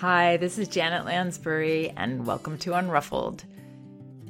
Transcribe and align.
Hi, 0.00 0.36
this 0.36 0.58
is 0.58 0.68
Janet 0.68 1.06
Lansbury, 1.06 1.90
and 1.90 2.24
welcome 2.24 2.56
to 2.58 2.70
Unruffled. 2.70 3.42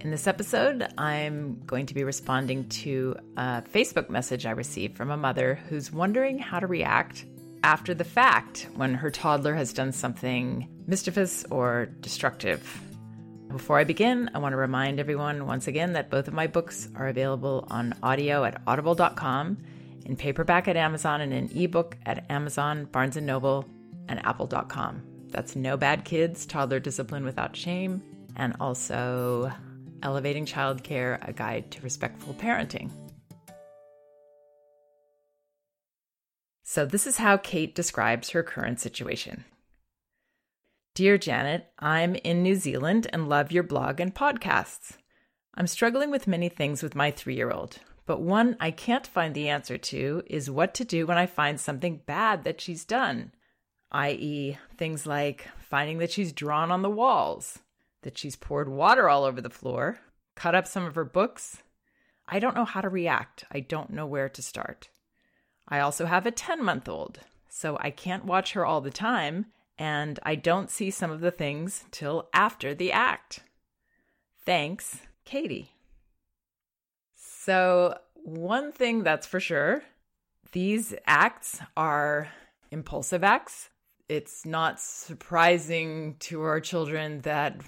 In 0.00 0.10
this 0.10 0.26
episode, 0.26 0.88
I'm 0.96 1.60
going 1.66 1.84
to 1.84 1.94
be 1.94 2.04
responding 2.04 2.70
to 2.70 3.16
a 3.36 3.60
Facebook 3.60 4.08
message 4.08 4.46
I 4.46 4.52
received 4.52 4.96
from 4.96 5.10
a 5.10 5.16
mother 5.18 5.56
who's 5.68 5.92
wondering 5.92 6.38
how 6.38 6.58
to 6.58 6.66
react 6.66 7.26
after 7.62 7.92
the 7.92 8.04
fact 8.04 8.66
when 8.76 8.94
her 8.94 9.10
toddler 9.10 9.54
has 9.54 9.74
done 9.74 9.92
something 9.92 10.66
mischievous 10.86 11.44
or 11.50 11.90
destructive. 12.00 12.80
Before 13.48 13.78
I 13.78 13.84
begin, 13.84 14.30
I 14.32 14.38
want 14.38 14.54
to 14.54 14.56
remind 14.56 14.98
everyone 14.98 15.44
once 15.44 15.66
again 15.66 15.92
that 15.92 16.08
both 16.08 16.28
of 16.28 16.34
my 16.34 16.46
books 16.46 16.88
are 16.96 17.08
available 17.08 17.66
on 17.68 17.94
audio 18.02 18.42
at 18.42 18.62
audible.com, 18.66 19.58
in 20.06 20.16
paperback 20.16 20.66
at 20.66 20.78
Amazon, 20.78 21.20
and 21.20 21.34
in 21.34 21.50
ebook 21.54 21.98
at 22.06 22.24
Amazon, 22.30 22.86
Barnes 22.86 23.16
& 23.16 23.20
Noble, 23.20 23.66
and 24.08 24.24
apple.com. 24.24 25.02
That's 25.30 25.56
No 25.56 25.76
Bad 25.76 26.04
Kids, 26.04 26.46
Toddler 26.46 26.80
Discipline 26.80 27.24
Without 27.24 27.54
Shame, 27.54 28.02
and 28.36 28.56
also 28.60 29.52
Elevating 30.02 30.46
Childcare, 30.46 31.26
A 31.28 31.32
Guide 31.32 31.70
to 31.72 31.82
Respectful 31.82 32.34
Parenting. 32.34 32.90
So, 36.62 36.84
this 36.84 37.06
is 37.06 37.16
how 37.16 37.36
Kate 37.38 37.74
describes 37.74 38.30
her 38.30 38.42
current 38.42 38.78
situation. 38.78 39.44
Dear 40.94 41.16
Janet, 41.16 41.66
I'm 41.78 42.14
in 42.16 42.42
New 42.42 42.56
Zealand 42.56 43.06
and 43.12 43.28
love 43.28 43.52
your 43.52 43.62
blog 43.62 44.00
and 44.00 44.14
podcasts. 44.14 44.96
I'm 45.54 45.66
struggling 45.66 46.10
with 46.10 46.26
many 46.26 46.48
things 46.48 46.82
with 46.82 46.94
my 46.94 47.10
three 47.10 47.36
year 47.36 47.50
old, 47.50 47.78
but 48.04 48.20
one 48.20 48.56
I 48.60 48.70
can't 48.70 49.06
find 49.06 49.34
the 49.34 49.48
answer 49.48 49.78
to 49.78 50.22
is 50.26 50.50
what 50.50 50.74
to 50.74 50.84
do 50.84 51.06
when 51.06 51.18
I 51.18 51.26
find 51.26 51.58
something 51.58 52.02
bad 52.06 52.44
that 52.44 52.60
she's 52.60 52.84
done 52.84 53.32
i.e., 53.92 54.58
things 54.76 55.06
like 55.06 55.48
finding 55.58 55.98
that 55.98 56.10
she's 56.10 56.32
drawn 56.32 56.70
on 56.70 56.82
the 56.82 56.90
walls, 56.90 57.60
that 58.02 58.18
she's 58.18 58.36
poured 58.36 58.68
water 58.68 59.08
all 59.08 59.24
over 59.24 59.40
the 59.40 59.50
floor, 59.50 59.98
cut 60.34 60.54
up 60.54 60.66
some 60.66 60.84
of 60.84 60.94
her 60.94 61.04
books. 61.04 61.62
I 62.26 62.38
don't 62.38 62.54
know 62.54 62.64
how 62.64 62.80
to 62.80 62.88
react. 62.88 63.44
I 63.50 63.60
don't 63.60 63.90
know 63.90 64.06
where 64.06 64.28
to 64.28 64.42
start. 64.42 64.90
I 65.66 65.80
also 65.80 66.06
have 66.06 66.26
a 66.26 66.30
10 66.30 66.62
month 66.62 66.88
old, 66.88 67.20
so 67.48 67.76
I 67.80 67.90
can't 67.90 68.24
watch 68.24 68.52
her 68.52 68.64
all 68.64 68.80
the 68.80 68.90
time, 68.90 69.46
and 69.78 70.18
I 70.22 70.34
don't 70.34 70.70
see 70.70 70.90
some 70.90 71.10
of 71.10 71.20
the 71.20 71.30
things 71.30 71.84
till 71.90 72.28
after 72.32 72.74
the 72.74 72.92
act. 72.92 73.40
Thanks, 74.44 75.00
Katie. 75.24 75.72
So, 77.14 77.98
one 78.14 78.72
thing 78.72 79.02
that's 79.02 79.26
for 79.26 79.40
sure 79.40 79.82
these 80.52 80.94
acts 81.06 81.60
are 81.76 82.28
impulsive 82.70 83.22
acts 83.22 83.68
it's 84.08 84.46
not 84.46 84.80
surprising 84.80 86.16
to 86.20 86.42
our 86.42 86.60
children 86.60 87.20
that 87.22 87.60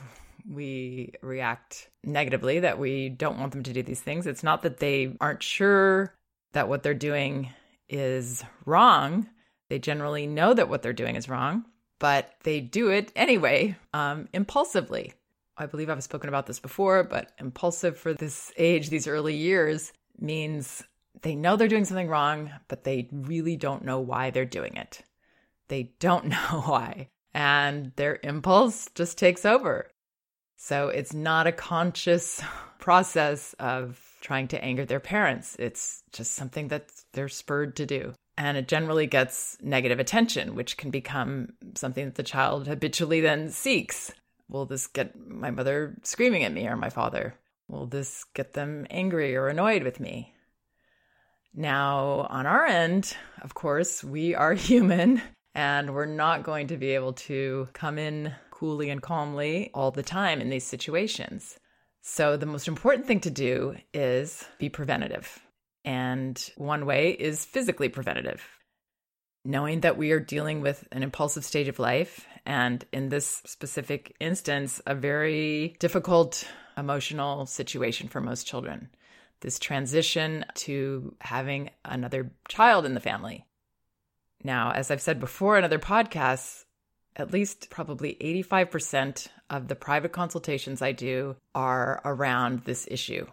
we 0.49 1.13
react 1.23 1.89
negatively, 2.03 2.61
that 2.61 2.79
we 2.79 3.09
don't 3.11 3.39
want 3.39 3.53
them 3.53 3.63
to 3.63 3.73
do 3.73 3.83
these 3.83 4.01
things. 4.01 4.27
It's 4.27 4.43
not 4.43 4.63
that 4.63 4.79
they 4.79 5.17
aren't 5.21 5.43
sure 5.43 6.15
that 6.53 6.69
what 6.69 6.83
they're 6.83 6.95
doing 6.95 7.51
is 7.89 8.43
wrong. 8.65 9.29
They 9.69 9.79
generally 9.79 10.27
know 10.27 10.55
that 10.55 10.69
what 10.69 10.83
they're 10.83 10.93
doing 10.93 11.17
is 11.17 11.29
wrong, 11.29 11.65
but 11.99 12.33
they 12.43 12.61
do 12.61 12.89
it 12.89 13.13
anyway, 13.15 13.77
um, 13.93 14.29
impulsively. 14.33 15.13
I 15.57 15.67
believe 15.67 15.91
I've 15.91 16.03
spoken 16.03 16.29
about 16.29 16.47
this 16.47 16.59
before, 16.59 17.05
but 17.05 17.33
impulsive 17.39 17.99
for 17.99 18.15
this 18.15 18.51
age, 18.57 18.89
these 18.89 19.07
early 19.07 19.37
years, 19.37 19.93
means 20.19 20.83
they 21.21 21.35
know 21.35 21.57
they're 21.57 21.69
doing 21.69 21.85
something 21.85 22.09
wrong, 22.09 22.51
but 22.69 22.85
they 22.85 23.09
really 23.13 23.57
don't 23.57 23.85
know 23.85 24.01
why 24.01 24.31
they're 24.31 24.47
doing 24.47 24.77
it. 24.77 25.03
They 25.71 25.93
don't 26.01 26.27
know 26.29 26.63
why. 26.67 27.09
And 27.33 27.93
their 27.97 28.19
impulse 28.23 28.91
just 28.95 29.17
takes 29.17 29.47
over. 29.47 29.89
So 30.57 30.89
it's 30.89 31.15
not 31.15 31.47
a 31.47 31.53
conscious 31.53 32.43
process 32.79 33.55
of 33.59 33.99
trying 34.21 34.49
to 34.49 34.62
anger 34.62 34.84
their 34.84 35.00
parents. 35.00 35.56
It's 35.59 36.03
just 36.12 36.33
something 36.33 36.69
that 36.69 36.91
they're 37.15 37.28
spurred 37.28 37.77
to 37.77 37.87
do. 37.87 38.12
And 38.37 38.56
it 38.56 38.69
generally 38.69 39.06
gets 39.06 39.56
negative 39.62 39.99
attention, 39.99 40.55
which 40.55 40.77
can 40.77 40.91
become 40.91 41.53
something 41.75 42.05
that 42.06 42.15
the 42.17 42.23
child 42.23 42.67
habitually 42.67 43.21
then 43.21 43.50
seeks. 43.50 44.12
Will 44.49 44.67
this 44.67 44.87
get 44.87 45.17
my 45.28 45.50
mother 45.50 45.97
screaming 46.03 46.44
at 46.44 46.53
me 46.53 46.67
or 46.67 46.77
my 46.77 46.91
father? 46.91 47.34
Will 47.69 47.87
this 47.87 48.25
get 48.34 48.55
them 48.55 48.87
angry 48.91 49.37
or 49.37 49.49
annoyed 49.49 49.83
with 49.83 50.00
me? 50.00 50.34
Now, 51.55 52.27
on 52.31 52.47
our 52.47 52.65
end, 52.65 53.17
of 53.43 53.55
course, 53.55 54.03
we 54.03 54.34
are 54.34 54.55
human 54.71 55.23
and 55.55 55.94
we're 55.94 56.06
not 56.06 56.43
going 56.43 56.69
to 56.69 56.77
be 56.77 56.91
able 56.91 57.12
to 57.12 57.69
come 57.72 57.99
in 57.99 58.33
coolly 58.50 58.91
and 58.91 59.03
calmly 59.03 59.71
all 59.75 59.91
the 59.91 60.03
time 60.03 60.41
in 60.41 60.50
these 60.50 60.65
situations. 60.66 61.59
So, 62.03 62.37
the 62.37 62.47
most 62.47 62.69
important 62.69 63.06
thing 63.06 63.21
to 63.21 63.31
do 63.31 63.77
is 63.93 64.44
be 64.59 64.69
preventative. 64.69 65.38
And 65.84 66.43
one 66.56 66.87
way 66.87 67.11
is 67.11 67.44
physically 67.44 67.88
preventative. 67.88 68.43
Knowing 69.44 69.81
that 69.81 69.97
we 69.97 70.12
are 70.12 70.21
dealing 70.21 70.61
with 70.61 70.87
an 70.93 71.03
impulsive 71.03 71.44
stage 71.44 71.69
of 71.69 71.78
life, 71.78 72.27
and 72.44 72.84
in 72.93 73.09
this 73.09 73.43
specific 73.47 74.15
instance, 74.21 74.81
a 74.87 74.94
very 74.94 75.77
difficult 75.78 76.47
emotional 76.77 77.47
situation 77.47 78.09
for 78.09 78.21
most 78.21 78.47
children. 78.47 78.91
This 79.41 79.59
transition 79.59 80.44
to 80.56 81.15
having 81.21 81.71
another 81.84 82.31
child 82.49 82.84
in 82.84 82.94
the 82.94 83.00
family 83.00 83.47
now, 84.43 84.73
as 84.73 84.91
I've 84.91 85.03
said 85.03 85.21
before 85.21 85.59
in 85.59 85.65
other 85.65 85.78
podcasts, 85.78 86.65
at 87.17 87.33
least 87.33 87.71
probably 87.71 88.17
85% 88.21 89.28
of 89.51 89.69
the 89.69 89.75
private 89.75 90.12
consultations 90.12 90.81
I 90.81 90.93
do 90.93 91.37
are 91.55 92.01
around 92.05 92.65
this 92.65 92.87
issue 92.91 93.27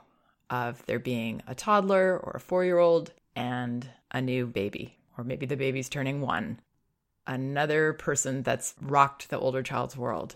of 0.50 0.86
there 0.86 1.00
being 1.00 1.42
a 1.48 1.56
toddler 1.56 2.18
or 2.18 2.34
a 2.36 2.40
four 2.40 2.66
year 2.66 2.80
old 2.80 3.12
and 3.36 3.88
a 4.12 4.22
new 4.22 4.48
baby, 4.48 4.98
or 5.18 5.24
maybe 5.24 5.46
the 5.46 5.58
baby's 5.58 5.90
turning 5.90 6.22
one. 6.22 6.60
Another 7.26 7.94
person 7.94 8.42
that's 8.42 8.74
rocked 8.82 9.30
the 9.30 9.40
older 9.40 9.62
child's 9.62 9.98
world. 9.98 10.36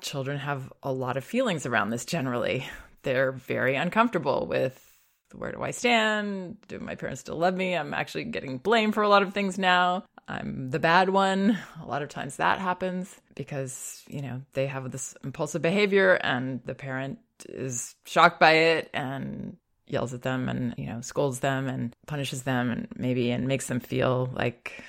Children 0.00 0.38
have 0.38 0.72
a 0.82 0.92
lot 0.92 1.16
of 1.16 1.24
feelings 1.24 1.66
around 1.66 1.90
this 1.90 2.04
generally. 2.04 2.66
They're 3.02 3.32
very 3.32 3.76
uncomfortable 3.76 4.46
with 4.46 4.93
where 5.36 5.52
do 5.52 5.62
I 5.62 5.70
stand? 5.70 6.56
Do 6.68 6.78
my 6.78 6.94
parents 6.94 7.20
still 7.20 7.36
love 7.36 7.54
me? 7.54 7.76
I'm 7.76 7.94
actually 7.94 8.24
getting 8.24 8.58
blamed 8.58 8.94
for 8.94 9.02
a 9.02 9.08
lot 9.08 9.22
of 9.22 9.34
things 9.34 9.58
now. 9.58 10.04
I'm 10.26 10.70
the 10.70 10.78
bad 10.78 11.10
one. 11.10 11.58
A 11.82 11.86
lot 11.86 12.02
of 12.02 12.08
times 12.08 12.36
that 12.36 12.58
happens 12.58 13.14
because, 13.34 14.02
you 14.08 14.22
know, 14.22 14.40
they 14.54 14.66
have 14.66 14.90
this 14.90 15.14
impulsive 15.22 15.62
behavior 15.62 16.14
and 16.14 16.60
the 16.64 16.74
parent 16.74 17.18
is 17.48 17.94
shocked 18.06 18.40
by 18.40 18.52
it 18.52 18.90
and 18.94 19.56
yells 19.86 20.14
at 20.14 20.22
them 20.22 20.48
and, 20.48 20.74
you 20.78 20.86
know, 20.86 21.00
scolds 21.02 21.40
them 21.40 21.68
and 21.68 21.94
punishes 22.06 22.44
them 22.44 22.70
and 22.70 22.88
maybe 22.96 23.30
and 23.30 23.46
makes 23.46 23.66
them 23.66 23.80
feel 23.80 24.30
like 24.32 24.82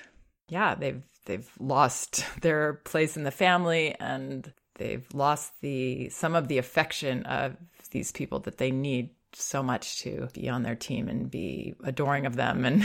yeah, 0.48 0.76
they've 0.76 1.02
they've 1.26 1.50
lost 1.60 2.26
their 2.42 2.74
place 2.86 3.18
in 3.18 3.24
the 3.24 3.32
family 3.32 3.96
and 4.00 4.52
they've 4.76 5.08
lost 5.14 5.54
the 5.62 6.10
some 6.10 6.36
of 6.36 6.48
the 6.48 6.58
affection 6.58 7.26
of 7.26 7.56
these 7.92 8.12
people 8.12 8.40
that 8.40 8.58
they 8.58 8.72
need 8.72 9.10
so 9.42 9.62
much 9.62 10.00
to 10.00 10.28
be 10.34 10.50
on 10.50 10.64
their 10.64 10.76
team 10.76 11.08
and 11.08 11.30
be 11.30 11.76
adoring 11.84 12.26
of 12.26 12.36
them 12.36 12.66
and 12.66 12.84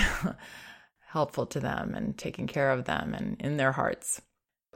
helpful 1.08 1.46
to 1.46 1.60
them 1.60 1.94
and 1.94 2.16
taking 2.16 2.46
care 2.46 2.70
of 2.70 2.84
them 2.84 3.14
and 3.14 3.40
in 3.40 3.56
their 3.56 3.72
hearts. 3.72 4.20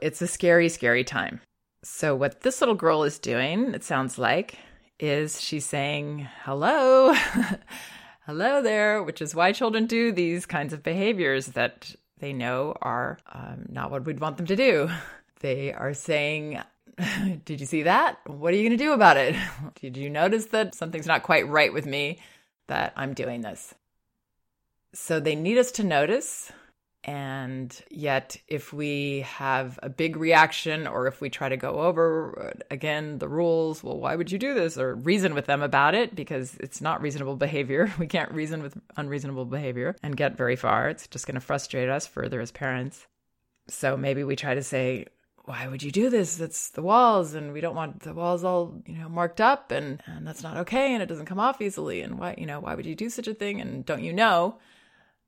It's 0.01 0.21
a 0.21 0.27
scary, 0.27 0.69
scary 0.69 1.03
time. 1.03 1.41
So, 1.83 2.15
what 2.15 2.41
this 2.41 2.61
little 2.61 2.75
girl 2.75 3.03
is 3.03 3.19
doing, 3.19 3.73
it 3.73 3.83
sounds 3.83 4.17
like, 4.17 4.57
is 4.99 5.39
she's 5.39 5.65
saying, 5.65 6.27
Hello, 6.43 7.13
hello 8.25 8.61
there, 8.61 9.03
which 9.03 9.21
is 9.21 9.35
why 9.35 9.51
children 9.51 9.85
do 9.85 10.11
these 10.11 10.45
kinds 10.45 10.73
of 10.73 10.83
behaviors 10.83 11.47
that 11.47 11.95
they 12.19 12.33
know 12.33 12.75
are 12.81 13.19
um, 13.31 13.67
not 13.69 13.91
what 13.91 14.05
we'd 14.05 14.19
want 14.19 14.37
them 14.37 14.47
to 14.47 14.55
do. 14.55 14.89
They 15.41 15.73
are 15.73 15.93
saying, 15.93 16.61
Did 17.45 17.59
you 17.59 17.65
see 17.65 17.83
that? 17.83 18.19
What 18.25 18.53
are 18.53 18.57
you 18.57 18.67
going 18.67 18.77
to 18.77 18.83
do 18.83 18.93
about 18.93 19.17
it? 19.17 19.35
Did 19.81 19.97
you 19.97 20.09
notice 20.09 20.47
that 20.47 20.75
something's 20.75 21.07
not 21.07 21.23
quite 21.23 21.47
right 21.47 21.73
with 21.73 21.85
me 21.85 22.19
that 22.67 22.93
I'm 22.95 23.13
doing 23.13 23.41
this? 23.41 23.73
So 24.93 25.19
they 25.19 25.35
need 25.35 25.57
us 25.57 25.71
to 25.73 25.83
notice. 25.83 26.51
And 27.03 27.79
yet, 27.91 28.35
if 28.47 28.73
we 28.73 29.21
have 29.27 29.77
a 29.83 29.89
big 29.89 30.17
reaction 30.17 30.87
or 30.87 31.05
if 31.05 31.21
we 31.21 31.29
try 31.29 31.49
to 31.49 31.57
go 31.57 31.81
over 31.81 32.53
uh, 32.55 32.59
again 32.71 33.19
the 33.19 33.27
rules, 33.29 33.83
well, 33.83 33.99
why 33.99 34.15
would 34.15 34.31
you 34.31 34.39
do 34.39 34.55
this? 34.55 34.75
Or 34.75 34.95
reason 34.95 35.35
with 35.35 35.45
them 35.45 35.61
about 35.61 35.93
it 35.93 36.15
because 36.15 36.57
it's 36.59 36.81
not 36.81 37.03
reasonable 37.03 37.35
behavior. 37.47 37.93
We 37.99 38.07
can't 38.07 38.31
reason 38.31 38.63
with 38.63 38.75
unreasonable 38.97 39.45
behavior 39.45 39.95
and 40.01 40.17
get 40.17 40.35
very 40.35 40.55
far. 40.55 40.89
It's 40.89 41.07
just 41.07 41.27
going 41.27 41.35
to 41.35 41.41
frustrate 41.41 41.89
us 41.89 42.07
further 42.07 42.41
as 42.41 42.51
parents. 42.51 43.05
So 43.67 43.97
maybe 43.97 44.23
we 44.23 44.35
try 44.35 44.55
to 44.55 44.63
say, 44.63 45.05
why 45.45 45.67
would 45.67 45.83
you 45.83 45.91
do 45.91 46.09
this? 46.09 46.39
It's 46.39 46.69
the 46.71 46.81
walls, 46.81 47.33
and 47.33 47.53
we 47.53 47.61
don't 47.61 47.75
want 47.75 48.01
the 48.01 48.13
walls 48.13 48.43
all, 48.43 48.81
you 48.85 48.97
know, 48.97 49.07
marked 49.07 49.39
up, 49.39 49.71
and, 49.71 50.01
and 50.05 50.27
that's 50.27 50.43
not 50.43 50.57
okay, 50.57 50.93
and 50.93 51.01
it 51.01 51.05
doesn't 51.05 51.27
come 51.27 51.39
off 51.39 51.61
easily. 51.61 52.01
And 52.01 52.19
why, 52.19 52.35
you 52.37 52.45
know, 52.45 52.59
why 52.59 52.75
would 52.75 52.85
you 52.85 52.95
do 52.95 53.09
such 53.09 53.27
a 53.27 53.33
thing? 53.33 53.61
And 53.61 53.85
don't 53.85 54.03
you 54.03 54.11
know? 54.11 54.57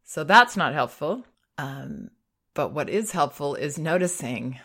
So 0.03 0.23
that's 0.23 0.57
not 0.57 0.73
helpful. 0.73 1.25
Um, 1.57 2.09
but 2.53 2.73
what 2.73 2.89
is 2.89 3.11
helpful 3.11 3.55
is 3.55 3.77
noticing 3.77 4.59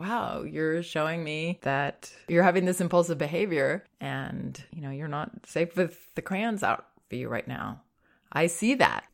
wow, 0.00 0.42
you're 0.42 0.82
showing 0.82 1.22
me 1.22 1.58
that 1.60 2.10
you're 2.26 2.42
having 2.42 2.64
this 2.64 2.80
impulsive 2.80 3.18
behavior 3.18 3.84
and, 4.00 4.64
you 4.74 4.80
know, 4.80 4.90
you're 4.90 5.08
not 5.08 5.30
safe 5.46 5.76
with 5.76 5.98
the 6.14 6.22
crayons 6.22 6.62
out 6.62 6.86
for 7.10 7.16
you 7.16 7.28
right 7.28 7.46
now. 7.46 7.82
I 8.32 8.46
see 8.46 8.74
that. 8.76 9.04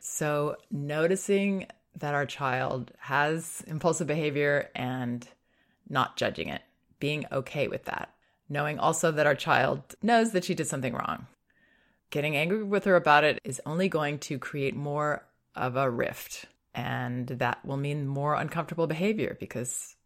So, 0.00 0.56
noticing 0.70 1.66
that 1.96 2.14
our 2.14 2.26
child 2.26 2.92
has 2.98 3.62
impulsive 3.66 4.06
behavior 4.06 4.70
and 4.74 5.26
not 5.88 6.16
judging 6.16 6.48
it, 6.48 6.62
being 7.00 7.26
okay 7.30 7.68
with 7.68 7.84
that, 7.84 8.14
knowing 8.48 8.78
also 8.78 9.10
that 9.10 9.26
our 9.26 9.34
child 9.34 9.94
knows 10.02 10.32
that 10.32 10.44
she 10.44 10.54
did 10.54 10.66
something 10.66 10.94
wrong. 10.94 11.26
Getting 12.10 12.36
angry 12.36 12.62
with 12.62 12.84
her 12.84 12.96
about 12.96 13.24
it 13.24 13.38
is 13.44 13.60
only 13.64 13.88
going 13.88 14.18
to 14.20 14.38
create 14.38 14.76
more 14.76 15.24
of 15.54 15.76
a 15.76 15.90
rift, 15.90 16.46
and 16.74 17.26
that 17.26 17.64
will 17.64 17.76
mean 17.76 18.06
more 18.06 18.34
uncomfortable 18.34 18.86
behavior 18.86 19.36
because 19.38 19.96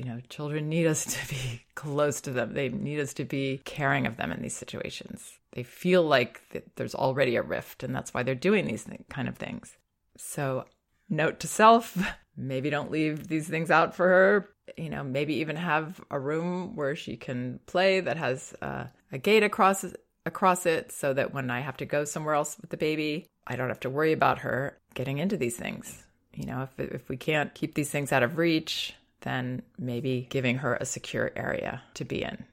you 0.00 0.04
know, 0.04 0.20
children 0.28 0.68
need 0.68 0.86
us 0.86 1.04
to 1.14 1.28
be 1.28 1.62
close 1.74 2.20
to 2.22 2.30
them. 2.30 2.54
They 2.54 2.68
need 2.68 3.00
us 3.00 3.14
to 3.14 3.24
be 3.24 3.60
caring 3.64 4.06
of 4.06 4.16
them 4.16 4.32
in 4.32 4.42
these 4.42 4.56
situations. 4.56 5.38
They 5.52 5.62
feel 5.62 6.02
like 6.02 6.40
there's 6.76 6.94
already 6.94 7.36
a 7.36 7.42
rift, 7.42 7.82
and 7.82 7.94
that's 7.94 8.14
why 8.14 8.22
they're 8.22 8.34
doing 8.34 8.66
these 8.66 8.86
kind 9.08 9.28
of 9.28 9.36
things. 9.36 9.76
So, 10.16 10.64
note 11.10 11.40
to 11.40 11.46
self 11.46 11.98
maybe 12.40 12.70
don't 12.70 12.90
leave 12.90 13.28
these 13.28 13.48
things 13.48 13.70
out 13.70 13.94
for 13.94 14.08
her. 14.08 14.48
You 14.76 14.88
know, 14.88 15.04
maybe 15.04 15.34
even 15.34 15.56
have 15.56 16.00
a 16.10 16.18
room 16.18 16.74
where 16.76 16.96
she 16.96 17.16
can 17.16 17.60
play 17.66 18.00
that 18.00 18.16
has 18.16 18.54
uh, 18.62 18.84
a 19.12 19.18
gate 19.18 19.42
across 19.42 19.84
across 20.26 20.66
it, 20.66 20.92
so 20.92 21.12
that 21.14 21.32
when 21.32 21.50
I 21.50 21.60
have 21.60 21.76
to 21.78 21.86
go 21.86 22.04
somewhere 22.04 22.34
else 22.34 22.56
with 22.60 22.70
the 22.70 22.76
baby, 22.76 23.26
I 23.46 23.56
don't 23.56 23.68
have 23.68 23.80
to 23.80 23.90
worry 23.90 24.12
about 24.12 24.40
her 24.40 24.78
getting 24.94 25.18
into 25.18 25.36
these 25.36 25.56
things. 25.56 26.04
You 26.32 26.46
know, 26.46 26.62
if 26.62 26.92
if 26.92 27.08
we 27.08 27.16
can't 27.16 27.54
keep 27.54 27.74
these 27.74 27.90
things 27.90 28.12
out 28.12 28.22
of 28.22 28.38
reach, 28.38 28.94
then 29.22 29.62
maybe 29.78 30.26
giving 30.30 30.58
her 30.58 30.76
a 30.76 30.86
secure 30.86 31.32
area 31.36 31.82
to 31.94 32.04
be 32.04 32.22
in, 32.22 32.44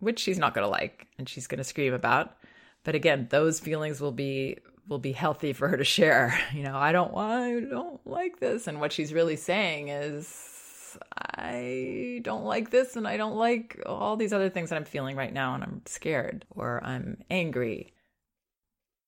which 0.00 0.20
she's 0.20 0.38
not 0.38 0.54
going 0.54 0.64
to 0.64 0.70
like 0.70 1.06
and 1.18 1.28
she's 1.28 1.46
going 1.46 1.58
to 1.58 1.64
scream 1.64 1.94
about. 1.94 2.36
But 2.84 2.94
again, 2.94 3.28
those 3.30 3.60
feelings 3.60 4.00
will 4.00 4.12
be 4.12 4.58
will 4.88 4.98
be 4.98 5.12
healthy 5.12 5.52
for 5.52 5.68
her 5.68 5.76
to 5.76 5.84
share. 5.84 6.38
You 6.54 6.62
know, 6.62 6.76
I 6.76 6.92
don't 6.92 7.14
I 7.16 7.60
don't 7.68 8.00
like 8.06 8.38
this 8.38 8.66
and 8.66 8.80
what 8.80 8.92
she's 8.92 9.12
really 9.12 9.36
saying 9.36 9.88
is 9.88 10.98
I 11.36 12.20
don't 12.22 12.44
like 12.44 12.70
this 12.70 12.96
and 12.96 13.08
I 13.08 13.16
don't 13.16 13.36
like 13.36 13.82
all 13.86 14.16
these 14.16 14.32
other 14.32 14.50
things 14.50 14.70
that 14.70 14.76
I'm 14.76 14.84
feeling 14.84 15.16
right 15.16 15.32
now 15.32 15.54
and 15.54 15.64
I'm 15.64 15.82
scared 15.86 16.44
or 16.50 16.82
I'm 16.84 17.22
angry. 17.30 17.92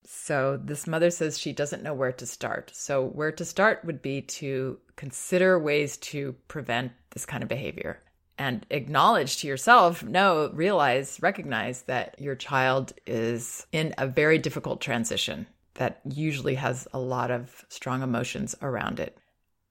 So 0.04 0.60
this 0.62 0.86
mother 0.86 1.10
says 1.10 1.38
she 1.38 1.52
doesn't 1.52 1.82
know 1.82 1.94
where 1.94 2.12
to 2.12 2.26
start. 2.26 2.72
So 2.74 3.04
where 3.04 3.32
to 3.32 3.44
start 3.44 3.84
would 3.84 4.02
be 4.02 4.22
to 4.22 4.78
consider 4.96 5.58
ways 5.58 5.96
to 5.98 6.34
prevent 6.48 6.92
this 7.10 7.26
kind 7.26 7.42
of 7.42 7.48
behavior 7.48 8.02
and 8.38 8.66
acknowledge 8.70 9.38
to 9.38 9.46
yourself, 9.46 10.02
no, 10.02 10.50
realize, 10.52 11.18
recognize 11.22 11.82
that 11.82 12.20
your 12.20 12.34
child 12.34 12.92
is 13.06 13.66
in 13.72 13.94
a 13.98 14.06
very 14.06 14.38
difficult 14.38 14.80
transition 14.80 15.46
that 15.76 16.00
usually 16.04 16.54
has 16.56 16.86
a 16.92 16.98
lot 16.98 17.30
of 17.30 17.64
strong 17.68 18.02
emotions 18.02 18.54
around 18.62 19.00
it. 19.00 19.16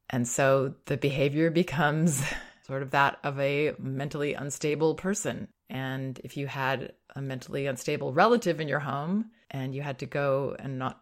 And 0.10 0.28
so 0.28 0.76
the 0.86 0.98
behavior 0.98 1.50
becomes 1.64 2.24
sort 2.66 2.82
of 2.82 2.92
that 2.92 3.20
of 3.24 3.40
a 3.40 3.74
mentally 3.80 4.34
unstable 4.34 4.96
person. 4.96 5.48
And 5.70 6.20
if 6.24 6.38
you 6.38 6.48
had 6.48 6.94
a 7.16 7.22
mentally 7.22 7.68
unstable 7.68 8.14
relative 8.14 8.60
in 8.60 8.68
your 8.68 8.80
home 8.80 9.32
and 9.52 9.74
you 9.74 9.82
had 9.82 10.00
to 10.00 10.06
go 10.06 10.56
and 10.60 10.78
not 10.78 11.02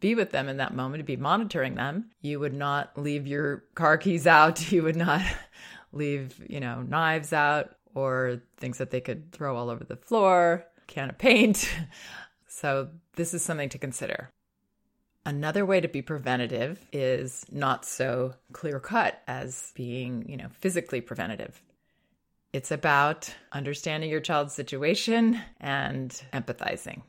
be 0.00 0.14
with 0.14 0.30
them 0.30 0.48
in 0.48 0.56
that 0.56 0.74
moment, 0.74 1.00
to 1.00 1.04
be 1.04 1.16
monitoring 1.16 1.74
them, 1.74 2.10
you 2.20 2.40
would 2.40 2.54
not 2.54 2.96
leave 2.96 3.26
your 3.26 3.64
car 3.74 3.96
keys 3.98 4.26
out. 4.26 4.72
You 4.72 4.82
would 4.84 4.96
not 4.96 5.22
leave, 5.92 6.40
you 6.48 6.60
know, 6.60 6.82
knives 6.82 7.32
out 7.32 7.76
or 7.94 8.40
things 8.56 8.78
that 8.78 8.90
they 8.90 9.00
could 9.00 9.32
throw 9.32 9.56
all 9.56 9.70
over 9.70 9.84
the 9.84 9.96
floor, 9.96 10.64
can 10.86 11.10
of 11.10 11.18
paint. 11.18 11.68
So, 12.48 12.90
this 13.16 13.34
is 13.34 13.42
something 13.42 13.68
to 13.70 13.78
consider. 13.78 14.30
Another 15.24 15.64
way 15.64 15.80
to 15.80 15.88
be 15.88 16.02
preventative 16.02 16.84
is 16.92 17.46
not 17.50 17.84
so 17.84 18.34
clear 18.52 18.80
cut 18.80 19.22
as 19.28 19.72
being, 19.76 20.28
you 20.28 20.36
know, 20.36 20.48
physically 20.60 21.00
preventative. 21.00 21.62
It's 22.52 22.70
about 22.70 23.32
understanding 23.52 24.10
your 24.10 24.20
child's 24.20 24.52
situation 24.52 25.40
and 25.60 26.10
empathizing. 26.32 27.02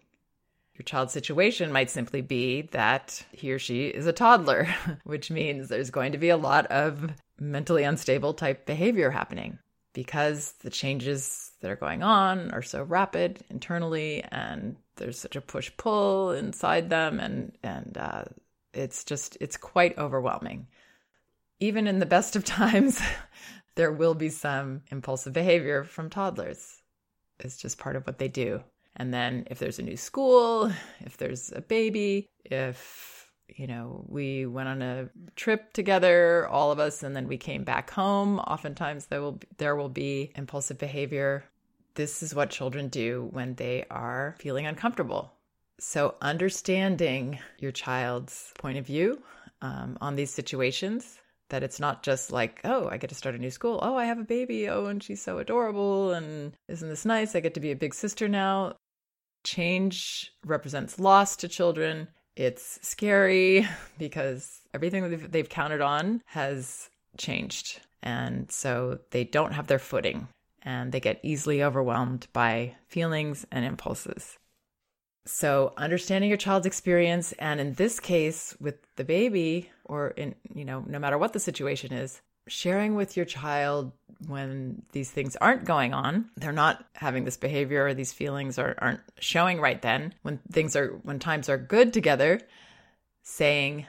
Your 0.76 0.84
child's 0.86 1.14
situation 1.14 1.72
might 1.72 1.90
simply 1.90 2.22
be 2.22 2.64
that 2.72 3.26
he 3.32 3.52
or 3.52 3.60
she 3.60 3.88
is 3.88 4.08
a 4.08 4.14
toddler, 4.14 4.68
which 5.04 5.32
means 5.32 5.68
there's 5.68 5.90
going 5.90 6.12
to 6.12 6.18
be 6.18 6.30
a 6.30 6.38
lot 6.38 6.66
of 6.68 7.12
mentally 7.40 7.84
unstable 7.84 8.34
type 8.34 8.66
behavior 8.66 9.10
happening 9.10 9.60
because 9.94 10.54
the 10.62 10.70
changes 10.70 11.52
that 11.62 11.70
are 11.70 11.76
going 11.76 12.04
on 12.04 12.52
are 12.52 12.62
so 12.62 12.84
rapid 12.84 13.44
internally 13.50 14.24
and 14.32 14.76
there's 14.96 15.20
such 15.20 15.36
a 15.36 15.42
push 15.42 15.72
pull 15.78 16.32
inside 16.32 16.90
them 16.90 17.20
and 17.20 17.58
and 17.64 17.98
uh, 17.98 18.24
it's 18.74 19.04
just 19.04 19.38
it's 19.42 19.58
quite 19.58 19.98
overwhelming 19.98 20.68
even 21.60 21.88
in 21.88 22.00
the 22.00 22.06
best 22.06 22.36
of 22.36 22.44
times 22.62 23.02
there 23.76 23.92
will 23.92 24.16
be 24.16 24.30
some 24.30 24.82
impulsive 24.92 25.34
behavior 25.34 25.84
from 25.84 26.10
toddlers 26.10 26.82
it's 27.40 27.58
just 27.58 27.78
part 27.78 27.96
of 27.96 28.06
what 28.06 28.20
they 28.20 28.28
do 28.28 28.62
and 28.96 29.14
then 29.14 29.46
if 29.50 29.60
there's 29.60 29.80
a 29.80 29.84
new 29.84 29.98
school 29.98 30.72
if 31.02 31.18
there's 31.18 31.52
a 31.52 31.62
baby 31.62 32.28
if 32.46 33.14
you 33.48 33.68
know, 33.68 34.06
we 34.08 34.46
went 34.46 34.70
on 34.70 34.82
a 34.82 35.10
trip 35.36 35.74
together, 35.74 36.48
all 36.48 36.72
of 36.72 36.80
us, 36.80 37.04
and 37.04 37.16
then 37.16 37.28
we 37.28 37.38
came 37.38 37.64
back 37.64 37.92
home. 37.92 38.40
Oftentimes 38.40 39.08
there 39.08 39.22
will 39.22 39.34
be, 39.34 39.48
there 39.58 39.76
will 39.76 39.90
be 39.90 40.32
impulsive 40.36 40.78
behavior. 40.78 41.44
This 41.96 42.24
is 42.24 42.34
what 42.34 42.50
children 42.50 42.88
do 42.88 43.30
when 43.32 43.56
they 43.56 43.86
are 43.90 44.36
feeling 44.40 44.66
uncomfortable. 44.66 45.34
So 45.80 46.16
understanding 46.22 47.40
your 47.60 47.72
child's 47.72 48.54
point 48.58 48.78
of 48.78 48.86
view 48.86 49.22
um, 49.62 49.98
on 50.02 50.16
these 50.16 50.32
situations, 50.32 51.20
that 51.50 51.64
it's 51.64 51.80
not 51.80 52.04
just 52.04 52.32
like, 52.32 52.62
oh, 52.64 52.88
I 52.90 52.98
get 52.98 53.10
to 53.10 53.16
start 53.16 53.36
a 53.36 53.38
new 53.38 53.52
school. 53.52 53.80
Oh, 53.82 53.96
I 53.96 54.06
have 54.06 54.20
a 54.20 54.24
baby. 54.24 54.70
Oh, 54.70 54.86
and 54.86 55.04
she's 55.04 55.22
so 55.22 55.38
adorable. 55.38 56.14
And 56.14 56.54
isn't 56.68 56.90
this 56.90 57.06
nice? 57.06 57.36
I 57.36 57.42
get 57.42 57.54
to 57.56 57.60
be 57.60 57.72
a 57.72 57.76
big 57.76 57.94
sister 57.94 58.28
now. 58.28 58.76
Change 59.44 60.32
represents 60.46 61.00
loss 61.00 61.36
to 61.38 61.48
children 61.48 62.08
it's 62.36 62.80
scary 62.82 63.68
because 63.98 64.62
everything 64.74 65.10
that 65.10 65.32
they've 65.32 65.50
counted 65.50 65.82
on 65.82 66.22
has 66.26 66.90
changed. 67.18 67.80
And 68.02 68.52
so 68.52 69.00
they 69.12 69.24
don't 69.24 69.54
have 69.54 69.68
their 69.68 69.80
footing 69.80 70.28
and 70.64 70.92
they 70.92 71.00
get 71.00 71.20
easily 71.24 71.64
overwhelmed 71.64 72.28
by 72.34 72.76
feelings 72.88 73.46
and 73.52 73.66
impulses. 73.66 74.38
So 75.26 75.74
understanding 75.78 76.30
your 76.30 76.38
child's 76.38 76.66
experience 76.66 77.32
and 77.34 77.62
in 77.62 77.74
this 77.74 78.00
case 78.00 78.56
with 78.60 78.76
the 78.96 79.06
baby 79.06 79.70
or 79.86 80.10
in 80.10 80.36
you 80.54 80.66
know 80.66 80.84
no 80.86 81.00
matter 81.00 81.18
what 81.18 81.34
the 81.34 81.40
situation 81.40 81.94
is 81.94 82.22
sharing 82.48 82.96
with 82.96 83.16
your 83.16 83.26
child 83.26 83.94
when 84.28 84.82
these 84.92 85.12
things 85.12 85.38
aren't 85.38 85.64
going 85.64 85.94
on 85.94 86.30
they're 86.36 86.52
not 86.52 86.86
having 86.94 87.24
this 87.24 87.38
behavior 87.38 87.86
or 87.86 87.94
these 87.94 88.12
feelings 88.12 88.60
are, 88.60 88.76
aren't 88.80 89.00
showing 89.18 89.62
right 89.62 89.82
then 89.82 90.14
when 90.24 90.40
things 90.52 90.76
are 90.76 91.00
when 91.04 91.20
times 91.20 91.48
are 91.48 91.58
good 91.58 91.94
together 91.94 92.42
saying 93.22 93.86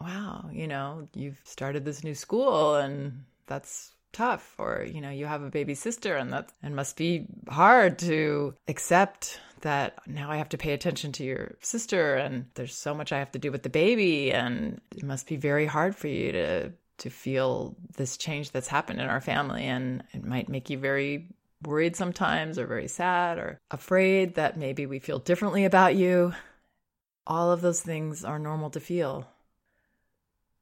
wow 0.00 0.48
you 0.50 0.66
know 0.66 1.06
you've 1.14 1.40
started 1.44 1.84
this 1.84 2.02
new 2.02 2.14
school 2.14 2.76
and 2.76 3.24
that's 3.46 3.92
tough 4.12 4.54
or 4.58 4.86
you 4.90 5.00
know 5.00 5.10
you 5.10 5.26
have 5.26 5.42
a 5.42 5.50
baby 5.50 5.74
sister 5.74 6.16
and 6.16 6.32
that 6.32 6.50
and 6.62 6.74
must 6.74 6.96
be 6.96 7.26
hard 7.48 7.98
to 7.98 8.54
accept 8.68 9.40
that 9.60 9.98
now 10.06 10.30
I 10.30 10.36
have 10.38 10.48
to 10.50 10.58
pay 10.58 10.72
attention 10.72 11.12
to 11.12 11.24
your 11.24 11.56
sister 11.60 12.14
and 12.14 12.46
there's 12.54 12.74
so 12.74 12.94
much 12.94 13.12
I 13.12 13.18
have 13.18 13.32
to 13.32 13.38
do 13.38 13.52
with 13.52 13.62
the 13.62 13.68
baby 13.68 14.32
and 14.32 14.80
it 14.96 15.04
must 15.04 15.26
be 15.26 15.36
very 15.36 15.66
hard 15.66 15.94
for 15.94 16.08
you 16.08 16.32
to 16.32 16.72
to 17.00 17.10
feel 17.10 17.74
this 17.96 18.16
change 18.16 18.50
that's 18.50 18.68
happened 18.68 19.00
in 19.00 19.08
our 19.08 19.20
family. 19.20 19.64
And 19.64 20.04
it 20.12 20.24
might 20.24 20.48
make 20.48 20.70
you 20.70 20.78
very 20.78 21.28
worried 21.62 21.96
sometimes, 21.96 22.58
or 22.58 22.66
very 22.66 22.88
sad, 22.88 23.38
or 23.38 23.58
afraid 23.70 24.36
that 24.36 24.56
maybe 24.56 24.86
we 24.86 24.98
feel 24.98 25.18
differently 25.18 25.64
about 25.64 25.96
you. 25.96 26.32
All 27.26 27.50
of 27.50 27.60
those 27.60 27.80
things 27.80 28.24
are 28.24 28.38
normal 28.38 28.70
to 28.70 28.80
feel. 28.80 29.26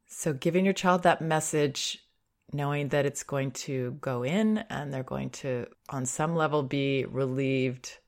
So, 0.07 0.33
giving 0.33 0.64
your 0.64 0.75
child 0.75 1.02
that 1.02 1.21
message, 1.21 2.05
knowing 2.52 2.88
that 2.88 3.07
it's 3.07 3.23
going 3.23 3.50
to 3.50 3.93
go 4.00 4.23
in 4.23 4.59
and 4.71 4.93
they're 4.93 5.02
going 5.02 5.31
to, 5.31 5.67
on 5.88 6.07
some 6.07 6.35
level, 6.35 6.62
be 6.62 7.05
relieved. 7.05 7.99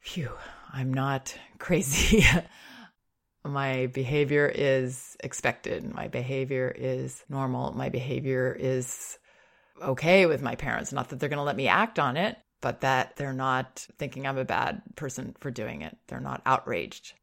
Phew, 0.00 0.30
I'm 0.72 0.92
not 0.92 1.36
crazy. 1.58 2.24
my 3.44 3.86
behavior 3.86 4.50
is 4.52 5.16
expected. 5.22 5.92
My 5.92 6.08
behavior 6.08 6.74
is 6.76 7.24
normal. 7.28 7.72
My 7.72 7.88
behavior 7.88 8.56
is 8.58 9.18
okay 9.80 10.26
with 10.26 10.42
my 10.42 10.54
parents. 10.54 10.92
Not 10.92 11.08
that 11.08 11.20
they're 11.20 11.28
going 11.28 11.38
to 11.38 11.44
let 11.44 11.56
me 11.56 11.68
act 11.68 11.98
on 11.98 12.16
it, 12.16 12.36
but 12.60 12.80
that 12.82 13.16
they're 13.16 13.32
not 13.32 13.86
thinking 13.98 14.26
I'm 14.26 14.38
a 14.38 14.44
bad 14.44 14.82
person 14.96 15.34
for 15.40 15.50
doing 15.50 15.82
it. 15.82 15.96
They're 16.08 16.20
not 16.20 16.42
outraged. 16.46 17.14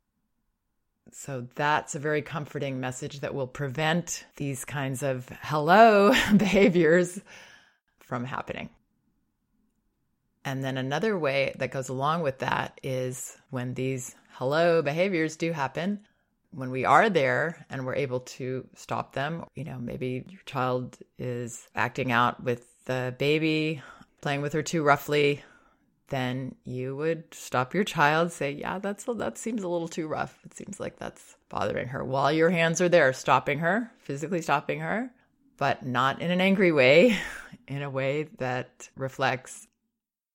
So 1.12 1.48
that's 1.56 1.94
a 1.94 2.00
very 2.00 2.22
comforting 2.22 2.80
message 2.80 3.20
that 3.20 3.34
will 3.34 3.48
prevent 3.48 4.26
these 4.38 4.66
kinds 4.66 5.04
of 5.04 5.30
hello 5.42 6.14
behaviors 6.38 7.20
from 8.00 8.24
happening. 8.26 8.70
And 10.44 10.64
then 10.64 10.78
another 10.78 11.18
way 11.18 11.54
that 11.58 11.72
goes 11.72 11.90
along 11.90 12.24
with 12.24 12.40
that 12.40 12.80
is 12.82 13.38
when 13.50 13.74
these 13.74 14.16
hello 14.32 14.82
behaviors 14.82 15.36
do 15.36 15.52
happen, 15.52 16.00
when 16.52 16.72
we 16.72 16.86
are 16.86 17.10
there 17.10 17.66
and 17.70 17.86
we're 17.86 17.96
able 17.96 18.22
to 18.22 18.68
stop 18.76 19.14
them, 19.14 19.46
you 19.56 19.64
know, 19.64 19.78
maybe 19.78 20.26
your 20.30 20.42
child 20.46 20.98
is 21.20 21.68
acting 21.76 22.12
out 22.12 22.44
with 22.44 22.66
the 22.86 23.14
baby, 23.20 23.82
playing 24.22 24.42
with 24.42 24.54
her 24.54 24.64
too 24.64 24.84
roughly, 24.84 25.44
then 26.12 26.54
you 26.64 26.96
would 26.96 27.24
stop 27.34 27.74
your 27.74 27.84
child, 27.84 28.32
say, 28.32 28.52
"Yeah, 28.52 28.78
that's 28.78 29.06
that 29.06 29.38
seems 29.38 29.64
a 29.64 29.68
little 29.68 29.88
too 29.88 30.08
rough. 30.08 30.40
It 30.46 30.56
seems 30.56 30.80
like 30.80 30.98
that's 30.98 31.36
bothering 31.50 31.88
her." 31.88 32.04
While 32.04 32.32
your 32.32 32.52
hands 32.52 32.80
are 32.80 32.90
there 32.90 33.12
stopping 33.14 33.60
her, 33.60 33.92
physically 33.98 34.42
stopping 34.44 34.82
her, 34.82 35.10
but 35.58 35.86
not 35.86 36.22
in 36.22 36.30
an 36.30 36.42
angry 36.42 36.72
way, 36.72 37.18
in 37.68 37.82
a 37.82 37.90
way 37.90 38.24
that 38.38 38.90
reflects 38.96 39.68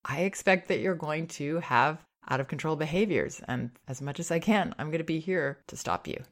I 0.09 0.21
expect 0.21 0.69
that 0.69 0.79
you're 0.79 0.95
going 0.95 1.27
to 1.29 1.59
have 1.59 1.99
out 2.29 2.41
of 2.41 2.47
control 2.47 2.77
behaviors 2.77 3.41
and 3.49 3.71
as 3.89 4.01
much 4.01 4.21
as 4.21 4.31
I 4.31 4.39
can, 4.39 4.75
I'm 4.79 4.89
going 4.89 4.99
to 4.99 5.05
be 5.05 5.19
here 5.19 5.59
to 5.67 5.77
stop 5.77 6.07
you. 6.07 6.23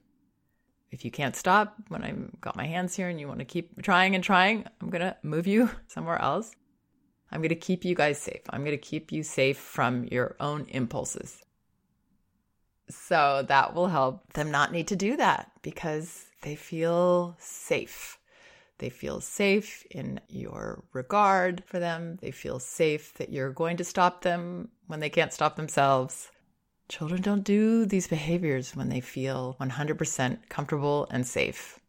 If 0.93 1.05
you 1.05 1.11
can't 1.11 1.35
stop 1.35 1.75
when 1.89 2.05
I've 2.05 2.41
got 2.41 2.57
my 2.57 2.67
hands 2.67 2.95
here 2.95 3.09
and 3.09 3.19
you 3.19 3.27
want 3.27 3.41
to 3.41 3.45
keep 3.45 3.83
trying 3.83 4.15
and 4.15 4.23
trying, 4.23 4.65
I'm 4.81 4.91
going 4.91 5.03
to 5.03 5.17
move 5.25 5.49
you 5.49 5.71
somewhere 5.89 6.21
else. 6.21 6.55
I'm 7.31 7.41
going 7.41 7.49
to 7.49 7.55
keep 7.55 7.85
you 7.85 7.95
guys 7.95 8.21
safe. 8.21 8.43
I'm 8.51 8.65
going 8.65 8.77
to 8.77 8.79
keep 8.79 9.11
you 9.13 9.23
safe 9.23 9.59
from 9.59 10.05
your 10.05 10.37
own 10.41 10.67
impulses. 10.69 11.43
So 12.89 13.45
that 13.49 13.75
will 13.75 13.89
help 13.89 14.33
them 14.35 14.51
not 14.51 14.73
need 14.73 14.89
to 14.89 14.97
do 14.97 15.17
that 15.17 15.51
because 15.63 16.27
they 16.43 16.55
feel 16.55 17.37
safe. 17.39 18.19
They 18.79 18.91
feel 18.91 19.21
safe 19.21 19.85
in 19.91 20.21
your 20.29 20.85
regard 20.93 21.63
for 21.67 21.79
them. 21.79 22.19
They 22.21 22.31
feel 22.31 22.59
safe 22.59 23.15
that 23.15 23.31
you're 23.31 23.53
going 23.53 23.77
to 23.79 23.85
stop 23.85 24.23
them 24.23 24.69
when 24.87 25.01
they 25.01 25.11
can't 25.11 25.33
stop 25.33 25.57
themselves. 25.57 26.31
Children 26.89 27.23
don't 27.23 27.45
do 27.45 27.87
these 27.87 28.09
behaviors 28.09 28.77
when 28.77 28.91
they 28.91 29.01
feel 29.01 29.57
100% 29.61 30.49
comfortable 30.49 31.07
and 31.11 31.27
safe. 31.27 31.81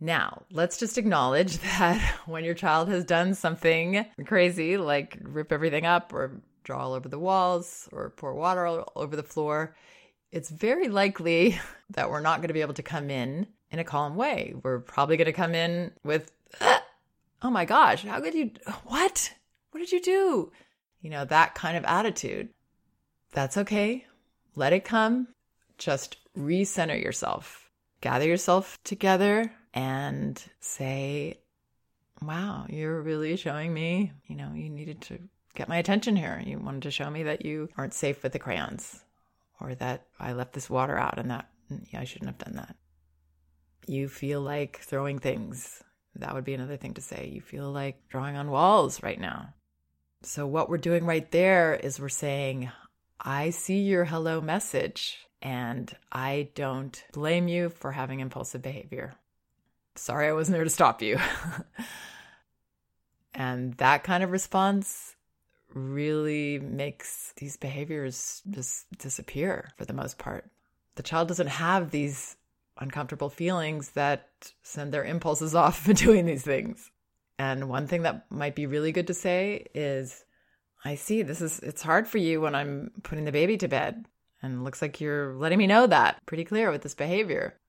Now, 0.00 0.44
let's 0.50 0.78
just 0.78 0.96
acknowledge 0.96 1.58
that 1.78 2.00
when 2.26 2.44
your 2.44 2.54
child 2.54 2.88
has 2.88 3.04
done 3.04 3.34
something 3.34 4.06
crazy, 4.24 4.76
like 4.78 5.18
rip 5.22 5.52
everything 5.52 5.84
up 5.84 6.12
or 6.12 6.40
draw 6.64 6.84
all 6.84 6.94
over 6.94 7.08
the 7.08 7.18
walls 7.18 7.88
or 7.92 8.10
pour 8.10 8.34
water 8.34 8.66
all 8.66 8.92
over 8.96 9.14
the 9.14 9.22
floor, 9.22 9.76
it's 10.32 10.48
very 10.48 10.88
likely 10.88 11.60
that 11.90 12.10
we're 12.10 12.20
not 12.20 12.38
going 12.38 12.48
to 12.48 12.54
be 12.54 12.62
able 12.62 12.74
to 12.74 12.82
come 12.82 13.10
in 13.10 13.46
in 13.70 13.78
a 13.78 13.84
calm 13.84 14.16
way. 14.16 14.54
We're 14.62 14.80
probably 14.80 15.16
going 15.16 15.26
to 15.26 15.32
come 15.32 15.54
in 15.54 15.92
with, 16.02 16.32
ah, 16.60 16.82
oh 17.42 17.50
my 17.50 17.66
gosh, 17.66 18.04
how 18.04 18.20
could 18.20 18.34
you, 18.34 18.52
what? 18.84 19.34
What 19.70 19.80
did 19.80 19.92
you 19.92 20.00
do? 20.00 20.52
You 21.02 21.10
know, 21.10 21.24
that 21.26 21.54
kind 21.54 21.76
of 21.76 21.84
attitude. 21.84 22.48
That's 23.32 23.56
okay. 23.56 24.06
Let 24.56 24.72
it 24.72 24.84
come. 24.84 25.28
Just 25.78 26.16
recenter 26.36 27.00
yourself. 27.00 27.70
Gather 28.00 28.26
yourself 28.26 28.78
together 28.82 29.52
and 29.74 30.42
say, 30.60 31.40
wow, 32.22 32.66
you're 32.68 33.00
really 33.00 33.36
showing 33.36 33.72
me, 33.72 34.12
you 34.26 34.36
know, 34.36 34.52
you 34.54 34.68
needed 34.68 35.00
to 35.02 35.18
get 35.54 35.68
my 35.68 35.76
attention 35.78 36.16
here. 36.16 36.42
You 36.44 36.58
wanted 36.58 36.82
to 36.82 36.90
show 36.90 37.10
me 37.10 37.24
that 37.24 37.44
you 37.44 37.68
aren't 37.76 37.94
safe 37.94 38.22
with 38.22 38.32
the 38.32 38.38
crayons 38.38 39.02
or 39.60 39.74
that 39.76 40.06
I 40.18 40.32
left 40.32 40.52
this 40.52 40.70
water 40.70 40.98
out 40.98 41.18
and 41.18 41.30
that, 41.30 41.48
yeah, 41.92 42.00
I 42.00 42.04
shouldn't 42.04 42.30
have 42.30 42.38
done 42.38 42.56
that. 42.56 42.76
You 43.86 44.08
feel 44.08 44.40
like 44.40 44.80
throwing 44.80 45.18
things. 45.18 45.82
That 46.16 46.34
would 46.34 46.44
be 46.44 46.54
another 46.54 46.76
thing 46.76 46.94
to 46.94 47.00
say. 47.00 47.30
You 47.32 47.40
feel 47.40 47.70
like 47.70 48.08
drawing 48.08 48.36
on 48.36 48.50
walls 48.50 49.02
right 49.02 49.20
now. 49.20 49.54
So, 50.22 50.46
what 50.46 50.68
we're 50.68 50.76
doing 50.76 51.06
right 51.06 51.30
there 51.30 51.74
is 51.74 51.98
we're 51.98 52.10
saying, 52.10 52.70
I 53.18 53.50
see 53.50 53.80
your 53.80 54.04
hello 54.04 54.40
message 54.40 55.18
and 55.40 55.94
I 56.12 56.50
don't 56.54 57.02
blame 57.12 57.48
you 57.48 57.70
for 57.70 57.92
having 57.92 58.20
impulsive 58.20 58.60
behavior. 58.60 59.14
Sorry, 60.00 60.28
I 60.28 60.32
wasn't 60.32 60.54
there 60.54 60.64
to 60.64 60.70
stop 60.70 61.02
you. 61.02 61.18
and 63.34 63.74
that 63.74 64.02
kind 64.02 64.24
of 64.24 64.30
response 64.30 65.14
really 65.74 66.58
makes 66.58 67.34
these 67.36 67.58
behaviors 67.58 68.40
just 68.48 68.86
disappear 68.96 69.68
for 69.76 69.84
the 69.84 69.92
most 69.92 70.16
part. 70.16 70.50
The 70.94 71.02
child 71.02 71.28
doesn't 71.28 71.48
have 71.48 71.90
these 71.90 72.36
uncomfortable 72.78 73.28
feelings 73.28 73.90
that 73.90 74.30
send 74.62 74.90
their 74.90 75.04
impulses 75.04 75.54
off 75.62 75.84
doing 75.92 76.24
these 76.24 76.44
things. 76.44 76.90
And 77.38 77.68
one 77.68 77.86
thing 77.86 78.00
that 78.04 78.24
might 78.30 78.54
be 78.54 78.64
really 78.64 78.92
good 78.92 79.08
to 79.08 79.14
say 79.14 79.66
is 79.74 80.24
I 80.82 80.94
see 80.94 81.20
this 81.20 81.42
is 81.42 81.58
it's 81.58 81.82
hard 81.82 82.08
for 82.08 82.16
you 82.16 82.40
when 82.40 82.54
I'm 82.54 82.90
putting 83.02 83.26
the 83.26 83.32
baby 83.32 83.58
to 83.58 83.68
bed. 83.68 84.06
And 84.42 84.64
looks 84.64 84.80
like 84.80 84.98
you're 84.98 85.34
letting 85.34 85.58
me 85.58 85.66
know 85.66 85.86
that 85.86 86.24
pretty 86.24 86.44
clear 86.44 86.70
with 86.70 86.80
this 86.80 86.94
behavior. 86.94 87.60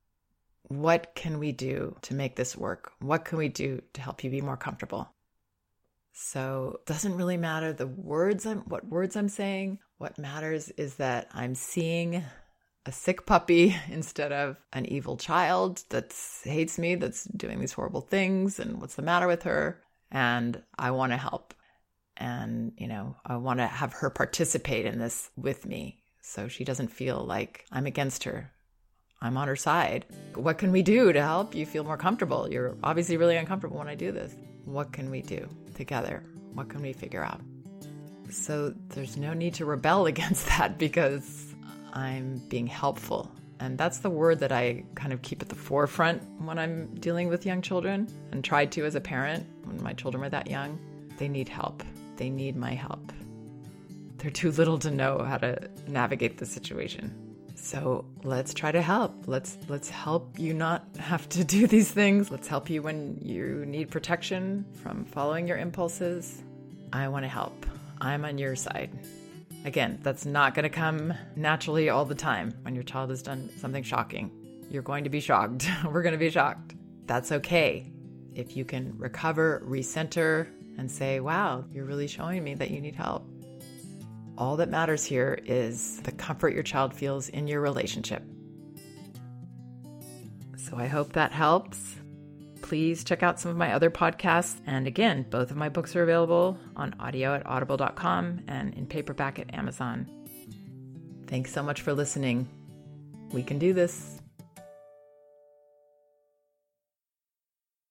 What 0.71 1.15
can 1.15 1.37
we 1.37 1.51
do 1.51 1.97
to 2.03 2.13
make 2.13 2.37
this 2.37 2.55
work? 2.55 2.93
What 2.99 3.25
can 3.25 3.37
we 3.37 3.49
do 3.49 3.81
to 3.91 4.01
help 4.01 4.23
you 4.23 4.29
be 4.29 4.39
more 4.39 4.55
comfortable? 4.55 5.09
So, 6.13 6.77
it 6.79 6.85
doesn't 6.85 7.17
really 7.17 7.35
matter 7.35 7.73
the 7.73 7.87
words 7.87 8.45
I'm 8.45 8.59
what 8.59 8.87
words 8.87 9.17
I'm 9.17 9.27
saying. 9.27 9.79
What 9.97 10.17
matters 10.17 10.69
is 10.69 10.95
that 10.95 11.27
I'm 11.33 11.55
seeing 11.55 12.23
a 12.85 12.91
sick 12.93 13.25
puppy 13.25 13.75
instead 13.89 14.31
of 14.31 14.55
an 14.71 14.85
evil 14.85 15.17
child 15.17 15.83
that 15.89 16.15
hates 16.43 16.79
me, 16.79 16.95
that's 16.95 17.25
doing 17.25 17.59
these 17.59 17.73
horrible 17.73 18.01
things, 18.01 18.57
and 18.57 18.79
what's 18.79 18.95
the 18.95 19.01
matter 19.01 19.27
with 19.27 19.43
her? 19.43 19.81
And 20.09 20.63
I 20.79 20.91
want 20.91 21.11
to 21.11 21.17
help. 21.17 21.53
And, 22.15 22.71
you 22.77 22.87
know, 22.87 23.17
I 23.25 23.35
want 23.35 23.59
to 23.59 23.67
have 23.67 23.91
her 23.93 24.09
participate 24.09 24.85
in 24.85 24.99
this 24.99 25.31
with 25.35 25.65
me 25.65 26.01
so 26.21 26.47
she 26.47 26.63
doesn't 26.63 26.89
feel 26.89 27.25
like 27.25 27.65
I'm 27.71 27.87
against 27.87 28.23
her. 28.23 28.51
I'm 29.21 29.37
on 29.37 29.47
her 29.47 29.55
side. 29.55 30.05
What 30.33 30.57
can 30.57 30.71
we 30.71 30.81
do 30.81 31.13
to 31.13 31.21
help 31.21 31.53
you 31.53 31.65
feel 31.65 31.83
more 31.83 31.97
comfortable? 31.97 32.51
You're 32.51 32.75
obviously 32.83 33.17
really 33.17 33.37
uncomfortable 33.37 33.77
when 33.77 33.87
I 33.87 33.95
do 33.95 34.11
this. 34.11 34.35
What 34.65 34.91
can 34.91 35.11
we 35.11 35.21
do 35.21 35.47
together? 35.75 36.23
What 36.53 36.69
can 36.69 36.81
we 36.81 36.93
figure 36.93 37.23
out? 37.23 37.41
So 38.31 38.73
there's 38.89 39.17
no 39.17 39.33
need 39.33 39.53
to 39.55 39.65
rebel 39.65 40.05
against 40.13 40.47
that 40.47 40.77
because 40.77 41.53
I'm 41.93 42.37
being 42.49 42.67
helpful. 42.67 43.31
And 43.59 43.77
that's 43.77 43.99
the 43.99 44.09
word 44.09 44.39
that 44.39 44.51
I 44.51 44.83
kind 44.95 45.13
of 45.13 45.21
keep 45.21 45.43
at 45.43 45.49
the 45.49 45.55
forefront 45.55 46.23
when 46.39 46.57
I'm 46.57 46.95
dealing 46.95 47.27
with 47.27 47.45
young 47.45 47.61
children 47.61 48.07
and 48.31 48.43
tried 48.43 48.71
to 48.71 48.85
as 48.85 48.95
a 48.95 49.01
parent 49.01 49.45
when 49.65 49.83
my 49.83 49.93
children 49.93 50.21
were 50.21 50.29
that 50.29 50.49
young. 50.49 50.79
They 51.17 51.27
need 51.27 51.47
help. 51.47 51.83
They 52.15 52.31
need 52.31 52.55
my 52.55 52.73
help. 52.73 53.11
They're 54.17 54.31
too 54.31 54.49
little 54.51 54.79
to 54.79 54.89
know 54.89 55.19
how 55.19 55.37
to 55.37 55.69
navigate 55.87 56.39
the 56.39 56.45
situation. 56.47 57.30
So 57.61 58.05
let's 58.23 58.55
try 58.55 58.71
to 58.71 58.81
help. 58.81 59.27
Let's 59.27 59.55
let's 59.69 59.87
help 59.87 60.39
you 60.39 60.53
not 60.53 60.83
have 60.99 61.29
to 61.29 61.43
do 61.43 61.67
these 61.67 61.91
things. 61.91 62.31
Let's 62.31 62.47
help 62.47 62.69
you 62.69 62.81
when 62.81 63.19
you 63.21 63.65
need 63.65 63.91
protection 63.91 64.65
from 64.81 65.05
following 65.05 65.47
your 65.47 65.57
impulses. 65.57 66.41
I 66.91 67.07
want 67.07 67.23
to 67.23 67.29
help. 67.29 67.65
I'm 68.01 68.25
on 68.25 68.39
your 68.39 68.55
side. 68.55 68.89
Again, 69.63 69.99
that's 70.01 70.25
not 70.25 70.55
going 70.55 70.63
to 70.63 70.69
come 70.69 71.13
naturally 71.35 71.89
all 71.89 72.03
the 72.03 72.15
time 72.15 72.51
when 72.63 72.73
your 72.73 72.83
child 72.83 73.11
has 73.11 73.21
done 73.21 73.51
something 73.57 73.83
shocking. 73.83 74.31
You're 74.71 74.81
going 74.81 75.03
to 75.03 75.11
be 75.11 75.19
shocked. 75.19 75.69
We're 75.85 76.01
going 76.01 76.13
to 76.13 76.17
be 76.17 76.31
shocked. 76.31 76.73
That's 77.05 77.31
okay. 77.31 77.91
If 78.33 78.57
you 78.57 78.65
can 78.65 78.97
recover, 78.97 79.61
recenter, 79.67 80.47
and 80.79 80.89
say, 80.89 81.19
wow, 81.19 81.65
you're 81.71 81.85
really 81.85 82.07
showing 82.07 82.43
me 82.43 82.55
that 82.55 82.71
you 82.71 82.81
need 82.81 82.95
help. 82.95 83.27
All 84.37 84.57
that 84.57 84.69
matters 84.69 85.05
here 85.05 85.39
is 85.45 85.99
the 86.01 86.11
comfort 86.11 86.53
your 86.53 86.63
child 86.63 86.93
feels 86.93 87.29
in 87.29 87.47
your 87.47 87.61
relationship. 87.61 88.23
So 90.57 90.77
I 90.77 90.87
hope 90.87 91.13
that 91.13 91.31
helps 91.31 91.95
please 92.71 93.03
check 93.03 93.21
out 93.21 93.37
some 93.37 93.51
of 93.51 93.57
my 93.57 93.73
other 93.73 93.91
podcasts. 93.91 94.61
And 94.65 94.87
again, 94.87 95.25
both 95.29 95.51
of 95.51 95.57
my 95.57 95.67
books 95.67 95.93
are 95.93 96.03
available 96.03 96.57
on 96.77 96.95
audio 97.01 97.35
at 97.35 97.45
audible.com 97.45 98.43
and 98.47 98.73
in 98.75 98.85
paperback 98.85 99.39
at 99.39 99.53
Amazon. 99.53 100.09
Thanks 101.27 101.51
so 101.51 101.61
much 101.61 101.81
for 101.81 101.91
listening. 101.91 102.47
We 103.33 103.43
can 103.43 103.59
do 103.59 103.73
this. 103.73 104.20